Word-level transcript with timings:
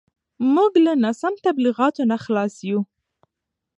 موږ 0.53 0.71
له 0.85 0.93
ناسم 1.03 1.33
تبلیغاتو 1.45 2.01
نه 2.11 2.17
خلاص 2.23 2.55
یو. 2.69 2.79